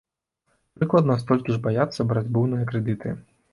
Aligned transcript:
Прыкладна 0.79 1.17
столькі 1.25 1.55
ж 1.57 1.63
баяцца 1.69 2.01
браць 2.15 2.27
буйныя 2.39 2.65
крэдыты. 2.75 3.17